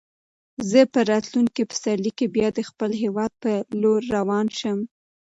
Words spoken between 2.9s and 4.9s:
هیواد په لور روان شم.